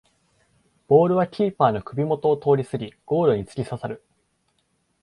[0.87, 4.03] ボールはキーパーの首もとを通りすぎゴールにつきささる